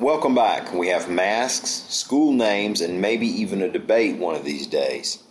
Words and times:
Welcome 0.00 0.34
back. 0.34 0.72
We 0.72 0.88
have 0.88 1.10
masks, 1.10 1.68
school 1.90 2.32
names, 2.32 2.80
and 2.80 3.02
maybe 3.02 3.26
even 3.26 3.60
a 3.60 3.68
debate 3.68 4.16
one 4.16 4.34
of 4.34 4.46
these 4.46 4.66
days. 4.66 5.22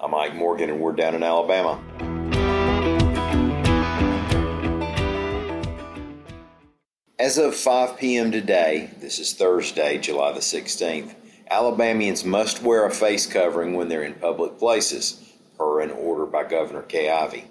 I'm 0.00 0.10
Mike 0.10 0.34
Morgan, 0.34 0.70
and 0.70 0.80
we're 0.80 0.90
down 0.90 1.14
in 1.14 1.22
Alabama. 1.22 1.78
As 7.16 7.38
of 7.38 7.54
5 7.54 7.96
p.m. 7.96 8.32
today, 8.32 8.90
this 8.98 9.20
is 9.20 9.34
Thursday, 9.34 9.98
July 9.98 10.32
the 10.32 10.40
16th, 10.40 11.14
Alabamians 11.48 12.24
must 12.24 12.60
wear 12.60 12.86
a 12.86 12.90
face 12.90 13.24
covering 13.24 13.74
when 13.74 13.88
they're 13.88 14.02
in 14.02 14.14
public 14.14 14.58
places, 14.58 15.32
per 15.56 15.80
an 15.80 15.92
order 15.92 16.26
by 16.26 16.42
Governor 16.42 16.82
Kay 16.82 17.08
Ivey. 17.08 17.44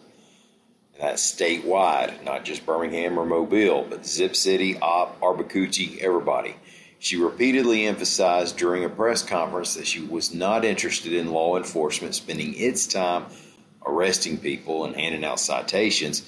That's 0.99 1.31
statewide, 1.31 2.23
not 2.23 2.43
just 2.43 2.65
Birmingham 2.65 3.19
or 3.19 3.25
Mobile, 3.25 3.85
but 3.87 4.05
Zip 4.05 4.35
City, 4.35 4.77
Opp, 4.79 5.17
Arbuckle, 5.21 5.67
everybody. 6.01 6.55
She 6.99 7.17
repeatedly 7.17 7.85
emphasized 7.85 8.57
during 8.57 8.83
a 8.83 8.89
press 8.89 9.21
conference 9.21 9.75
that 9.75 9.85
she 9.85 10.01
was 10.01 10.33
not 10.33 10.65
interested 10.65 11.13
in 11.13 11.31
law 11.31 11.55
enforcement 11.55 12.15
spending 12.15 12.55
its 12.55 12.87
time 12.87 13.25
arresting 13.85 14.37
people 14.37 14.85
and 14.85 14.95
handing 14.95 15.23
out 15.23 15.39
citations, 15.39 16.23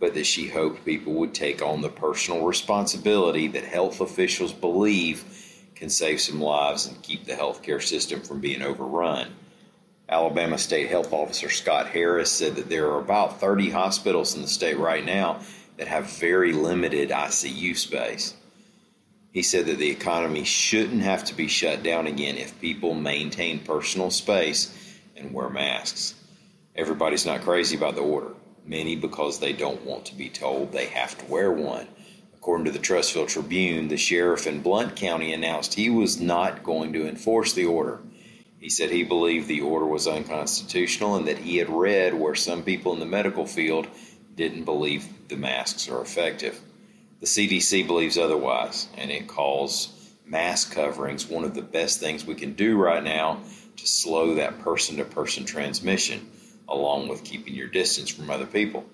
but 0.00 0.14
that 0.14 0.26
she 0.26 0.48
hoped 0.48 0.84
people 0.84 1.12
would 1.14 1.32
take 1.32 1.62
on 1.62 1.80
the 1.80 1.88
personal 1.88 2.44
responsibility 2.44 3.46
that 3.46 3.64
health 3.64 4.00
officials 4.00 4.52
believe 4.52 5.24
can 5.76 5.88
save 5.88 6.20
some 6.20 6.40
lives 6.40 6.86
and 6.86 7.00
keep 7.02 7.24
the 7.24 7.32
healthcare 7.32 7.82
system 7.82 8.20
from 8.20 8.40
being 8.40 8.60
overrun. 8.60 9.28
Alabama 10.10 10.58
State 10.58 10.88
Health 10.88 11.12
Officer 11.12 11.48
Scott 11.48 11.86
Harris 11.86 12.32
said 12.32 12.56
that 12.56 12.68
there 12.68 12.90
are 12.90 12.98
about 12.98 13.38
30 13.38 13.70
hospitals 13.70 14.34
in 14.34 14.42
the 14.42 14.48
state 14.48 14.76
right 14.76 15.04
now 15.04 15.38
that 15.76 15.86
have 15.86 16.10
very 16.18 16.52
limited 16.52 17.10
ICU 17.10 17.76
space. 17.76 18.34
He 19.30 19.42
said 19.42 19.66
that 19.66 19.78
the 19.78 19.90
economy 19.90 20.42
shouldn't 20.42 21.02
have 21.02 21.24
to 21.26 21.34
be 21.34 21.46
shut 21.46 21.84
down 21.84 22.08
again 22.08 22.36
if 22.36 22.60
people 22.60 22.92
maintain 22.92 23.60
personal 23.60 24.10
space 24.10 24.98
and 25.16 25.32
wear 25.32 25.48
masks. 25.48 26.16
Everybody's 26.74 27.24
not 27.24 27.42
crazy 27.42 27.76
about 27.76 27.94
the 27.94 28.00
order, 28.00 28.34
many 28.66 28.96
because 28.96 29.38
they 29.38 29.52
don't 29.52 29.84
want 29.84 30.06
to 30.06 30.16
be 30.16 30.28
told 30.28 30.72
they 30.72 30.86
have 30.86 31.16
to 31.18 31.24
wear 31.26 31.52
one. 31.52 31.86
According 32.34 32.64
to 32.64 32.72
the 32.72 32.80
Trussville 32.80 33.28
Tribune, 33.28 33.86
the 33.86 33.96
sheriff 33.96 34.48
in 34.48 34.60
Blount 34.60 34.96
County 34.96 35.32
announced 35.32 35.74
he 35.74 35.88
was 35.88 36.20
not 36.20 36.64
going 36.64 36.92
to 36.94 37.06
enforce 37.06 37.52
the 37.52 37.66
order. 37.66 38.00
He 38.60 38.68
said 38.68 38.90
he 38.90 39.04
believed 39.04 39.48
the 39.48 39.62
order 39.62 39.86
was 39.86 40.06
unconstitutional 40.06 41.16
and 41.16 41.26
that 41.26 41.38
he 41.38 41.56
had 41.56 41.70
read 41.70 42.12
where 42.12 42.34
some 42.34 42.62
people 42.62 42.92
in 42.92 43.00
the 43.00 43.06
medical 43.06 43.46
field 43.46 43.88
didn't 44.34 44.64
believe 44.64 45.08
the 45.28 45.36
masks 45.36 45.88
are 45.88 46.02
effective. 46.02 46.60
The 47.20 47.26
CDC 47.26 47.86
believes 47.86 48.18
otherwise, 48.18 48.88
and 48.98 49.10
it 49.10 49.26
calls 49.26 50.14
mask 50.26 50.74
coverings 50.74 51.26
one 51.26 51.44
of 51.44 51.54
the 51.54 51.62
best 51.62 52.00
things 52.00 52.26
we 52.26 52.34
can 52.34 52.52
do 52.52 52.76
right 52.76 53.02
now 53.02 53.40
to 53.76 53.86
slow 53.86 54.34
that 54.34 54.60
person 54.60 54.98
to 54.98 55.04
person 55.04 55.46
transmission, 55.46 56.30
along 56.68 57.08
with 57.08 57.24
keeping 57.24 57.54
your 57.54 57.68
distance 57.68 58.10
from 58.10 58.30
other 58.30 58.46
people. 58.46 58.84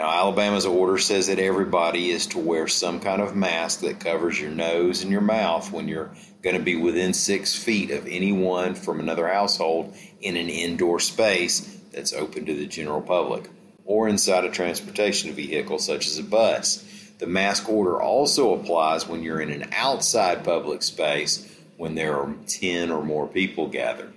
Now, 0.00 0.08
Alabama's 0.08 0.64
order 0.64 0.96
says 0.96 1.26
that 1.26 1.38
everybody 1.38 2.08
is 2.08 2.28
to 2.28 2.38
wear 2.38 2.66
some 2.68 3.00
kind 3.00 3.20
of 3.20 3.36
mask 3.36 3.80
that 3.80 4.00
covers 4.00 4.40
your 4.40 4.50
nose 4.50 5.02
and 5.02 5.12
your 5.12 5.20
mouth 5.20 5.70
when 5.72 5.88
you're 5.88 6.10
going 6.40 6.56
to 6.56 6.62
be 6.62 6.74
within 6.74 7.12
six 7.12 7.54
feet 7.54 7.90
of 7.90 8.06
anyone 8.06 8.74
from 8.74 8.98
another 8.98 9.28
household 9.28 9.94
in 10.22 10.38
an 10.38 10.48
indoor 10.48 11.00
space 11.00 11.60
that's 11.92 12.14
open 12.14 12.46
to 12.46 12.54
the 12.54 12.64
general 12.64 13.02
public 13.02 13.50
or 13.84 14.08
inside 14.08 14.46
a 14.46 14.50
transportation 14.50 15.34
vehicle 15.34 15.78
such 15.78 16.06
as 16.06 16.16
a 16.16 16.24
bus. 16.24 16.82
The 17.18 17.26
mask 17.26 17.68
order 17.68 18.00
also 18.00 18.54
applies 18.54 19.06
when 19.06 19.22
you're 19.22 19.42
in 19.42 19.52
an 19.52 19.68
outside 19.74 20.44
public 20.44 20.82
space 20.82 21.46
when 21.76 21.94
there 21.94 22.16
are 22.16 22.34
10 22.46 22.90
or 22.90 23.04
more 23.04 23.28
people 23.28 23.66
gathered. 23.66 24.14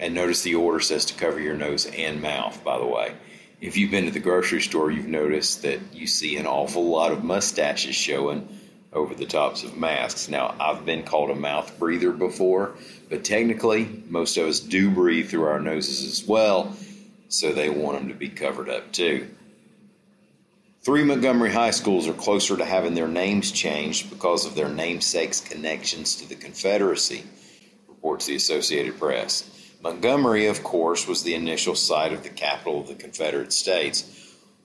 And 0.00 0.16
notice 0.16 0.42
the 0.42 0.56
order 0.56 0.80
says 0.80 1.04
to 1.04 1.14
cover 1.14 1.38
your 1.38 1.54
nose 1.54 1.86
and 1.86 2.20
mouth, 2.20 2.64
by 2.64 2.76
the 2.76 2.86
way. 2.86 3.14
If 3.60 3.76
you've 3.76 3.90
been 3.90 4.06
to 4.06 4.10
the 4.10 4.20
grocery 4.20 4.62
store, 4.62 4.90
you've 4.90 5.06
noticed 5.06 5.62
that 5.62 5.80
you 5.92 6.06
see 6.06 6.38
an 6.38 6.46
awful 6.46 6.88
lot 6.88 7.12
of 7.12 7.22
mustaches 7.22 7.94
showing 7.94 8.48
over 8.92 9.14
the 9.14 9.26
tops 9.26 9.64
of 9.64 9.76
masks. 9.76 10.28
Now, 10.28 10.54
I've 10.58 10.86
been 10.86 11.04
called 11.04 11.30
a 11.30 11.34
mouth 11.34 11.78
breather 11.78 12.10
before, 12.10 12.74
but 13.10 13.22
technically, 13.22 14.02
most 14.08 14.38
of 14.38 14.46
us 14.46 14.60
do 14.60 14.90
breathe 14.90 15.28
through 15.28 15.44
our 15.44 15.60
noses 15.60 16.10
as 16.10 16.26
well, 16.26 16.74
so 17.28 17.52
they 17.52 17.68
want 17.68 17.98
them 17.98 18.08
to 18.08 18.14
be 18.14 18.30
covered 18.30 18.70
up 18.70 18.92
too. 18.92 19.28
Three 20.82 21.04
Montgomery 21.04 21.52
high 21.52 21.72
schools 21.72 22.08
are 22.08 22.14
closer 22.14 22.56
to 22.56 22.64
having 22.64 22.94
their 22.94 23.06
names 23.06 23.52
changed 23.52 24.08
because 24.08 24.46
of 24.46 24.54
their 24.54 24.70
namesakes' 24.70 25.42
connections 25.42 26.16
to 26.16 26.28
the 26.28 26.34
Confederacy, 26.34 27.24
reports 27.86 28.24
the 28.24 28.36
Associated 28.36 28.98
Press. 28.98 29.44
Montgomery, 29.82 30.46
of 30.46 30.62
course, 30.62 31.06
was 31.06 31.22
the 31.22 31.34
initial 31.34 31.74
site 31.74 32.12
of 32.12 32.22
the 32.22 32.28
capital 32.28 32.80
of 32.80 32.88
the 32.88 32.94
Confederate 32.94 33.52
States 33.52 34.20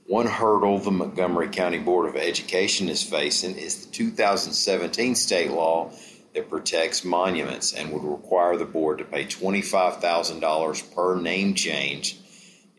one 0.07 0.27
hurdle 0.27 0.77
the 0.77 0.91
Montgomery 0.91 1.47
County 1.47 1.79
Board 1.79 2.07
of 2.07 2.15
Education 2.15 2.89
is 2.89 3.01
facing 3.01 3.55
is 3.57 3.87
the 3.87 3.91
2017 3.91 5.15
state 5.15 5.49
law 5.49 5.89
that 6.35 6.47
protects 6.47 7.03
monuments 7.03 7.73
and 7.73 7.91
would 7.91 8.03
require 8.03 8.55
the 8.55 8.65
board 8.65 8.99
to 8.99 9.03
pay 9.03 9.25
$25,000 9.25 10.93
per 10.95 11.19
name 11.19 11.55
change 11.55 12.19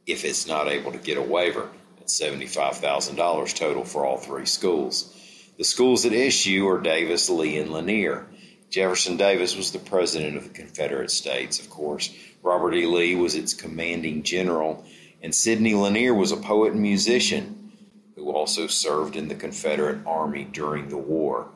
if 0.06 0.24
it's 0.24 0.46
not 0.46 0.68
able 0.68 0.92
to 0.92 0.98
get 0.98 1.18
a 1.18 1.22
waiver. 1.22 1.68
That's 1.98 2.20
$75,000 2.20 3.56
total 3.56 3.84
for 3.84 4.06
all 4.06 4.18
three 4.18 4.46
schools. 4.46 5.12
The 5.58 5.64
schools 5.64 6.06
at 6.06 6.12
issue 6.12 6.64
are 6.68 6.80
Davis, 6.80 7.28
Lee, 7.28 7.58
and 7.58 7.72
Lanier. 7.72 8.28
Jefferson 8.70 9.16
Davis 9.16 9.56
was 9.56 9.72
the 9.72 9.78
president 9.78 10.36
of 10.36 10.44
the 10.44 10.50
Confederate 10.50 11.10
States, 11.10 11.60
of 11.60 11.70
course. 11.70 12.14
Robert 12.42 12.74
E. 12.74 12.86
Lee 12.86 13.14
was 13.14 13.34
its 13.34 13.54
commanding 13.54 14.22
general 14.22 14.84
and 15.22 15.34
Sidney 15.34 15.74
Lanier 15.74 16.14
was 16.14 16.32
a 16.32 16.36
poet 16.36 16.72
and 16.72 16.82
musician 16.82 17.72
who 18.14 18.30
also 18.30 18.66
served 18.66 19.16
in 19.16 19.28
the 19.28 19.34
Confederate 19.34 20.06
Army 20.06 20.44
during 20.44 20.88
the 20.88 20.96
war. 20.96 21.48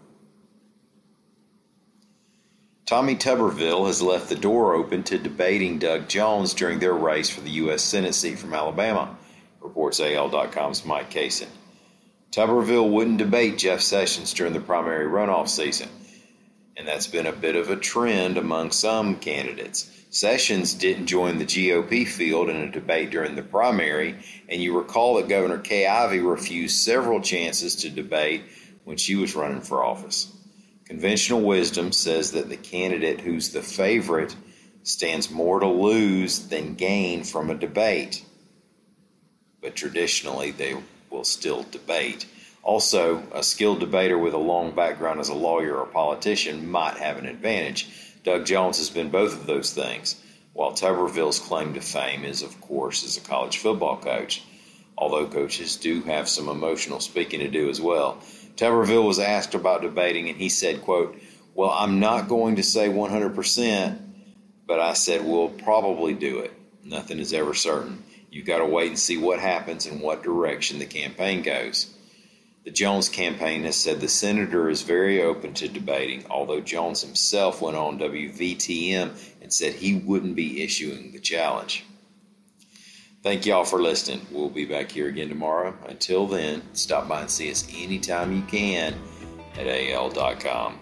Tommy 2.84 3.14
Tuberville 3.14 3.86
has 3.86 4.02
left 4.02 4.28
the 4.28 4.34
door 4.34 4.74
open 4.74 5.04
to 5.04 5.18
debating 5.18 5.78
Doug 5.78 6.08
Jones 6.08 6.54
during 6.54 6.80
their 6.80 6.92
race 6.92 7.30
for 7.30 7.40
the 7.40 7.50
U.S. 7.50 7.82
Senate 7.82 8.14
seat 8.14 8.38
from 8.40 8.52
Alabama, 8.52 9.16
reports 9.60 10.00
AL.com's 10.00 10.84
Mike 10.84 11.10
Cason. 11.10 11.46
Tuberville 12.32 12.90
wouldn't 12.90 13.18
debate 13.18 13.58
Jeff 13.58 13.80
Sessions 13.80 14.34
during 14.34 14.52
the 14.52 14.60
primary 14.60 15.06
runoff 15.06 15.48
season, 15.48 15.88
and 16.80 16.88
that's 16.88 17.06
been 17.06 17.26
a 17.26 17.32
bit 17.32 17.56
of 17.56 17.68
a 17.68 17.76
trend 17.76 18.38
among 18.38 18.70
some 18.70 19.16
candidates. 19.16 19.90
Sessions 20.08 20.72
didn't 20.72 21.08
join 21.08 21.36
the 21.36 21.44
GOP 21.44 22.08
field 22.08 22.48
in 22.48 22.56
a 22.56 22.70
debate 22.70 23.10
during 23.10 23.34
the 23.34 23.42
primary, 23.42 24.16
and 24.48 24.62
you 24.62 24.74
recall 24.74 25.16
that 25.16 25.28
Governor 25.28 25.58
Kay 25.58 25.86
Ivey 25.86 26.20
refused 26.20 26.82
several 26.82 27.20
chances 27.20 27.76
to 27.76 27.90
debate 27.90 28.44
when 28.84 28.96
she 28.96 29.14
was 29.14 29.34
running 29.34 29.60
for 29.60 29.84
office. 29.84 30.34
Conventional 30.86 31.42
wisdom 31.42 31.92
says 31.92 32.32
that 32.32 32.48
the 32.48 32.56
candidate 32.56 33.20
who's 33.20 33.50
the 33.50 33.60
favorite 33.60 34.34
stands 34.82 35.30
more 35.30 35.60
to 35.60 35.68
lose 35.68 36.48
than 36.48 36.76
gain 36.76 37.24
from 37.24 37.50
a 37.50 37.54
debate. 37.54 38.24
But 39.60 39.76
traditionally, 39.76 40.50
they 40.50 40.78
will 41.10 41.24
still 41.24 41.62
debate. 41.64 42.24
Also, 42.62 43.22
a 43.32 43.42
skilled 43.42 43.80
debater 43.80 44.18
with 44.18 44.34
a 44.34 44.38
long 44.38 44.74
background 44.74 45.18
as 45.18 45.28
a 45.28 45.34
lawyer 45.34 45.76
or 45.76 45.86
politician 45.86 46.70
might 46.70 46.96
have 46.96 47.16
an 47.16 47.26
advantage 47.26 47.88
Doug 48.22 48.44
Jones 48.44 48.76
has 48.76 48.90
been 48.90 49.08
both 49.08 49.32
of 49.32 49.46
those 49.46 49.72
things, 49.72 50.20
while 50.52 50.72
Tuberville's 50.72 51.38
claim 51.38 51.72
to 51.72 51.80
fame 51.80 52.24
is, 52.24 52.42
of 52.42 52.60
course, 52.60 53.02
as 53.02 53.16
a 53.16 53.26
college 53.26 53.56
football 53.58 53.96
coach, 53.96 54.42
although 54.98 55.26
coaches 55.26 55.76
do 55.76 56.02
have 56.02 56.28
some 56.28 56.48
emotional 56.48 57.00
speaking 57.00 57.40
to 57.40 57.48
do 57.48 57.70
as 57.70 57.80
well. 57.80 58.18
Tuberville 58.56 59.06
was 59.06 59.18
asked 59.18 59.54
about 59.54 59.80
debating, 59.80 60.28
and 60.28 60.36
he 60.36 60.50
said, 60.50 60.82
quote, 60.82 61.18
well, 61.54 61.70
I'm 61.70 61.98
not 61.98 62.28
going 62.28 62.56
to 62.56 62.62
say 62.62 62.88
100%, 62.88 63.98
but 64.66 64.80
I 64.80 64.92
said 64.92 65.24
we'll 65.24 65.48
probably 65.48 66.12
do 66.12 66.40
it. 66.40 66.52
Nothing 66.84 67.20
is 67.20 67.32
ever 67.32 67.54
certain. 67.54 68.04
You've 68.30 68.46
got 68.46 68.58
to 68.58 68.66
wait 68.66 68.88
and 68.88 68.98
see 68.98 69.16
what 69.16 69.40
happens 69.40 69.86
and 69.86 70.02
what 70.02 70.22
direction 70.22 70.78
the 70.78 70.86
campaign 70.86 71.42
goes. 71.42 71.92
The 72.64 72.70
Jones 72.70 73.08
campaign 73.08 73.64
has 73.64 73.76
said 73.76 74.00
the 74.00 74.08
senator 74.08 74.68
is 74.68 74.82
very 74.82 75.22
open 75.22 75.54
to 75.54 75.68
debating, 75.68 76.24
although 76.28 76.60
Jones 76.60 77.00
himself 77.00 77.62
went 77.62 77.76
on 77.76 77.98
WVTM 77.98 79.10
and 79.40 79.52
said 79.52 79.72
he 79.72 79.96
wouldn't 79.96 80.36
be 80.36 80.62
issuing 80.62 81.12
the 81.12 81.20
challenge. 81.20 81.84
Thank 83.22 83.46
y'all 83.46 83.64
for 83.64 83.80
listening. 83.82 84.26
We'll 84.30 84.50
be 84.50 84.64
back 84.64 84.90
here 84.90 85.08
again 85.08 85.28
tomorrow. 85.28 85.74
Until 85.86 86.26
then, 86.26 86.62
stop 86.74 87.08
by 87.08 87.22
and 87.22 87.30
see 87.30 87.50
us 87.50 87.66
anytime 87.74 88.32
you 88.32 88.42
can 88.42 88.94
at 89.56 89.66
al.com. 89.66 90.78